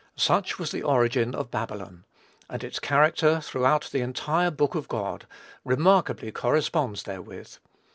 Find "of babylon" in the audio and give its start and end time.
1.35-2.05